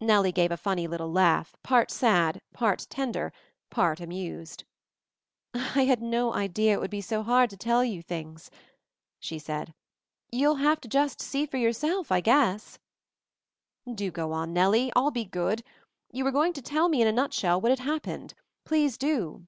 Nellie 0.00 0.32
gave 0.32 0.50
a 0.50 0.56
funny 0.56 0.88
little 0.88 1.12
laugh, 1.12 1.54
part 1.62 1.92
sad, 1.92 2.42
part 2.52 2.88
tender, 2.90 3.32
part 3.70 4.00
amused. 4.00 4.64
"I 5.54 5.84
had 5.84 6.02
no 6.02 6.34
idea 6.34 6.72
it 6.72 6.80
would 6.80 6.90
be 6.90 7.00
so 7.00 7.22
hard 7.22 7.48
to 7.50 7.56
tell 7.56 7.84
you 7.84 8.02
things," 8.02 8.50
she 9.20 9.38
said. 9.38 9.74
"You'll 10.32 10.56
have 10.56 10.80
to 10.80 10.88
just 10.88 11.20
see 11.20 11.46
for 11.46 11.58
yourself, 11.58 12.10
I 12.10 12.18
guess." 12.20 12.80
46 13.84 13.86
MOVING 13.86 13.86
THE 13.86 13.90
MOUNTAIN 13.90 13.94
"Do 13.94 14.10
go 14.10 14.32
on, 14.32 14.52
Nellie. 14.52 14.92
I'll 14.96 15.12
be 15.12 15.24
good. 15.24 15.62
You 16.10 16.24
were 16.24 16.32
going 16.32 16.54
to 16.54 16.62
tell 16.62 16.88
me, 16.88 17.00
in 17.00 17.06
a 17.06 17.12
nutshell, 17.12 17.60
what 17.60 17.70
had 17.70 17.78
happened— 17.86 18.34
please 18.66 18.98
do." 18.98 19.46